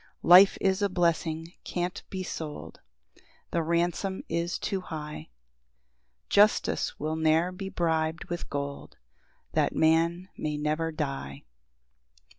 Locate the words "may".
10.35-10.57